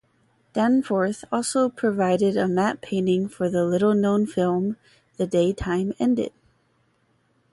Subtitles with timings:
[0.53, 4.77] Danforth also provided a matte painting for the little-known film,
[5.17, 6.31] "The Day Time Ended".